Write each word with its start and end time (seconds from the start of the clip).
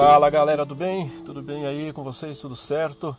Fala 0.00 0.30
galera, 0.30 0.64
tudo 0.64 0.76
bem? 0.76 1.08
Tudo 1.26 1.42
bem 1.42 1.66
aí 1.66 1.92
com 1.92 2.04
vocês? 2.04 2.38
Tudo 2.38 2.54
certo? 2.54 3.16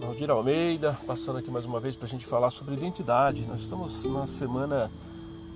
Valdir 0.00 0.28
Almeida, 0.28 0.98
passando 1.06 1.38
aqui 1.38 1.48
mais 1.52 1.66
uma 1.66 1.78
vez 1.78 1.94
para 1.94 2.06
a 2.06 2.08
gente 2.08 2.26
falar 2.26 2.50
sobre 2.50 2.74
identidade. 2.74 3.46
Nós 3.46 3.60
estamos 3.60 4.04
na 4.06 4.26
semana 4.26 4.90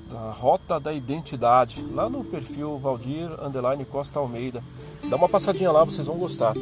da 0.08 0.30
Rota 0.30 0.78
da 0.78 0.92
Identidade, 0.92 1.84
lá 1.92 2.08
no 2.08 2.22
perfil 2.22 2.78
Valdir 2.78 3.28
Underline 3.44 3.84
Costa 3.84 4.20
Almeida. 4.20 4.62
Dá 5.10 5.16
uma 5.16 5.28
passadinha 5.28 5.72
lá, 5.72 5.82
vocês 5.82 6.06
vão 6.06 6.16
gostar. 6.16 6.54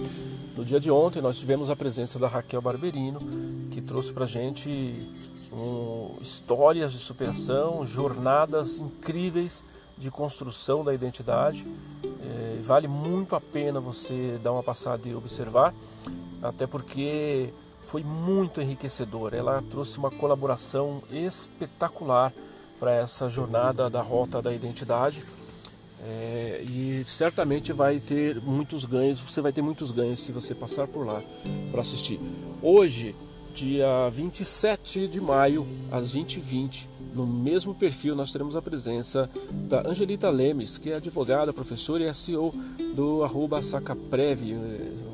No 0.57 0.65
dia 0.65 0.81
de 0.81 0.91
ontem 0.91 1.21
nós 1.21 1.39
tivemos 1.39 1.69
a 1.69 1.77
presença 1.77 2.19
da 2.19 2.29
Raquel 2.29 2.63
Barberino, 2.63 3.21
que 3.71 3.83
trouxe 3.83 4.11
para 4.11 4.25
a 4.25 4.27
gente 4.27 5.07
um, 5.53 6.13
histórias 6.23 6.93
de 6.93 6.99
superação, 6.99 7.85
jornadas 7.85 8.79
incríveis 8.79 9.63
de 9.97 10.11
construção 10.11 10.85
da 10.85 10.93
identidade. 10.93 11.67
É, 12.05 12.61
vale 12.63 12.89
muito 12.89 13.35
a 13.35 13.41
pena 13.41 13.81
você 13.81 14.39
dar 14.43 14.53
uma 14.53 14.63
passada 14.63 15.09
e 15.09 15.15
observar, 15.15 15.75
até 16.43 16.67
porque 16.67 17.51
foi 17.83 18.03
muito 18.03 18.61
enriquecedor. 18.61 19.33
Ela 19.35 19.63
trouxe 19.71 19.99
uma 19.99 20.11
colaboração 20.11 21.03
espetacular 21.11 22.33
para 22.79 22.93
essa 22.93 23.29
jornada 23.29 23.89
da 23.89 24.03
rota 24.03 24.43
da 24.43 24.53
identidade. 24.53 25.25
É, 26.03 26.63
e 26.69 27.03
certamente 27.07 27.73
vai 27.73 27.99
ter 27.99 28.41
muitos 28.41 28.85
ganhos, 28.85 29.19
você 29.19 29.41
vai 29.41 29.53
ter 29.53 29.63
muitos 29.63 29.91
ganhos 29.91 30.21
se 30.21 30.31
você 30.31 30.55
passar 30.55 30.87
por 30.87 31.07
lá 31.07 31.23
para 31.73 31.81
assistir. 31.81 32.21
Hoje, 32.63 33.15
dia 33.57 34.11
27 34.11 35.09
de 35.09 35.19
maio, 35.19 35.67
às 35.91 36.15
20h20, 36.15 36.89
no 37.15 37.27
mesmo 37.27 37.75
perfil 37.75 38.15
nós 38.15 38.31
teremos 38.31 38.55
a 38.55 38.61
presença 38.61 39.31
da 39.51 39.89
Angelita 39.89 40.29
Lemes, 40.29 40.77
que 40.77 40.91
é 40.91 40.97
advogada, 40.97 41.55
professora 41.55 42.05
e 42.05 42.13
CEO 42.13 42.55
do 42.95 43.25
arroba 43.25 43.63
Sacaprev. 43.63 44.55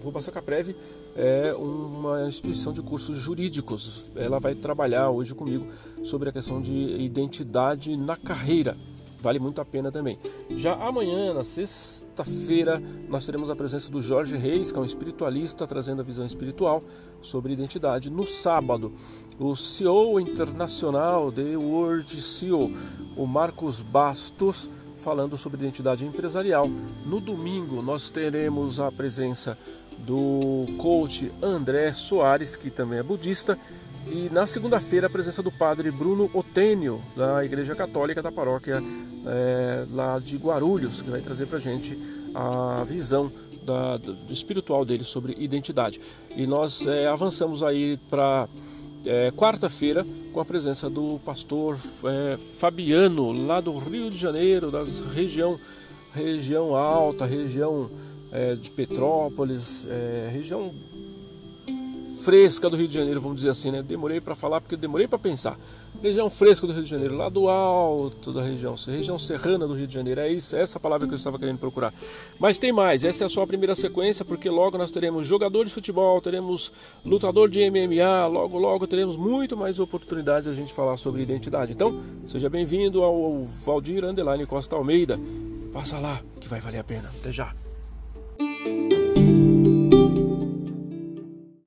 Arroba 0.00 0.20
Sacaprev 0.20 0.74
é 1.14 1.54
uma 1.54 2.26
instituição 2.26 2.72
de 2.72 2.82
cursos 2.82 3.16
jurídicos. 3.16 4.10
Ela 4.16 4.40
vai 4.40 4.56
trabalhar 4.56 5.08
hoje 5.10 5.36
comigo 5.36 5.68
sobre 6.02 6.28
a 6.28 6.32
questão 6.32 6.60
de 6.60 6.72
identidade 6.72 7.96
na 7.96 8.16
carreira. 8.16 8.76
Vale 9.22 9.38
muito 9.38 9.60
a 9.60 9.64
pena 9.64 9.92
também. 9.92 10.18
Já 10.50 10.74
amanhã, 10.74 11.32
na 11.32 11.44
sexta-feira, 11.44 12.82
nós 13.08 13.24
teremos 13.24 13.50
a 13.50 13.54
presença 13.54 13.88
do 13.88 14.02
Jorge 14.02 14.36
Reis, 14.36 14.72
que 14.72 14.78
é 14.78 14.82
um 14.82 14.84
espiritualista 14.84 15.64
trazendo 15.64 16.02
a 16.02 16.04
visão 16.04 16.26
espiritual 16.26 16.82
sobre 17.20 17.52
identidade. 17.52 18.10
No 18.10 18.26
sábado, 18.26 18.92
o 19.38 19.54
CEO 19.54 20.18
internacional 20.18 21.30
de 21.30 21.54
World 21.54 22.20
CEO, 22.20 22.72
o 23.16 23.24
Marcos 23.24 23.80
Bastos, 23.80 24.68
falando 24.96 25.36
sobre 25.36 25.60
identidade 25.60 26.04
empresarial. 26.04 26.68
No 27.06 27.20
domingo, 27.20 27.80
nós 27.80 28.10
teremos 28.10 28.80
a 28.80 28.90
presença 28.90 29.56
do 29.98 30.66
coach 30.78 31.32
André 31.40 31.92
Soares, 31.92 32.56
que 32.56 32.70
também 32.70 32.98
é 32.98 33.02
budista, 33.04 33.56
e 34.10 34.28
na 34.30 34.46
segunda-feira, 34.46 35.06
a 35.06 35.10
presença 35.10 35.42
do 35.42 35.50
padre 35.50 35.90
Bruno 35.90 36.30
Otênio, 36.34 37.02
da 37.16 37.44
Igreja 37.44 37.74
Católica 37.74 38.22
da 38.22 38.32
Paróquia 38.32 38.82
é, 39.26 39.86
lá 39.92 40.18
de 40.18 40.36
Guarulhos, 40.36 41.02
que 41.02 41.10
vai 41.10 41.20
trazer 41.20 41.46
para 41.46 41.58
a 41.58 41.60
gente 41.60 41.98
a 42.34 42.82
visão 42.84 43.30
da, 43.62 43.96
do 43.96 44.32
espiritual 44.32 44.84
dele 44.84 45.04
sobre 45.04 45.34
identidade. 45.38 46.00
E 46.34 46.46
nós 46.46 46.86
é, 46.86 47.06
avançamos 47.06 47.62
aí 47.62 47.96
para 48.10 48.48
é, 49.04 49.30
quarta-feira 49.30 50.06
com 50.32 50.40
a 50.40 50.44
presença 50.44 50.90
do 50.90 51.20
pastor 51.24 51.78
é, 52.04 52.36
Fabiano, 52.36 53.32
lá 53.32 53.60
do 53.60 53.76
Rio 53.78 54.10
de 54.10 54.18
Janeiro, 54.18 54.70
da 54.70 54.82
região, 55.14 55.58
região 56.12 56.74
alta, 56.74 57.24
região 57.24 57.90
é, 58.32 58.54
de 58.54 58.70
Petrópolis, 58.70 59.86
é, 59.88 60.30
região 60.32 60.72
fresca 62.24 62.70
do 62.70 62.76
Rio 62.76 62.88
de 62.88 62.94
Janeiro, 62.94 63.20
vamos 63.20 63.38
dizer 63.38 63.50
assim, 63.50 63.70
né? 63.70 63.82
Demorei 63.82 64.20
para 64.20 64.34
falar 64.34 64.60
porque 64.60 64.76
demorei 64.76 65.08
para 65.08 65.18
pensar. 65.18 65.58
Região 66.00 66.30
fresca 66.30 66.66
do 66.66 66.72
Rio 66.72 66.82
de 66.82 66.88
Janeiro, 66.88 67.16
lá 67.16 67.28
do 67.28 67.48
alto 67.48 68.32
da 68.32 68.42
região, 68.42 68.74
região 68.74 69.18
serrana 69.18 69.66
do 69.66 69.74
Rio 69.74 69.86
de 69.86 69.92
Janeiro. 69.92 70.20
É 70.20 70.30
isso, 70.30 70.56
essa 70.56 70.80
palavra 70.80 71.06
que 71.06 71.14
eu 71.14 71.16
estava 71.16 71.38
querendo 71.38 71.58
procurar. 71.58 71.92
Mas 72.38 72.58
tem 72.58 72.72
mais, 72.72 73.04
essa 73.04 73.24
é 73.24 73.28
só 73.28 73.42
a 73.42 73.46
primeira 73.46 73.74
sequência, 73.74 74.24
porque 74.24 74.48
logo 74.48 74.78
nós 74.78 74.90
teremos 74.90 75.26
jogador 75.26 75.64
de 75.64 75.72
futebol, 75.72 76.20
teremos 76.20 76.72
lutador 77.04 77.48
de 77.48 77.60
MMA, 77.70 78.26
logo, 78.26 78.58
logo 78.58 78.86
teremos 78.86 79.16
muito 79.16 79.56
mais 79.56 79.78
oportunidades 79.80 80.44
de 80.44 80.50
a 80.50 80.54
gente 80.54 80.72
falar 80.72 80.96
sobre 80.96 81.22
identidade. 81.22 81.72
Então, 81.72 82.00
seja 82.26 82.48
bem-vindo 82.48 83.02
ao 83.02 83.44
Valdir 83.44 84.04
Underline 84.04 84.46
Costa 84.46 84.76
Almeida. 84.76 85.18
Passa 85.72 85.98
lá, 85.98 86.20
que 86.40 86.48
vai 86.48 86.60
valer 86.60 86.78
a 86.78 86.84
pena. 86.84 87.10
Até 87.20 87.32
já. 87.32 87.61